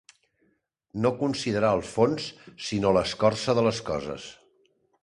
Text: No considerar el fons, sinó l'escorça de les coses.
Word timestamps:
No 1.03 1.11
considerar 1.19 1.73
el 1.81 1.85
fons, 1.91 2.27
sinó 2.71 2.95
l'escorça 2.99 3.57
de 3.61 3.67
les 3.71 3.85
coses. 3.93 4.29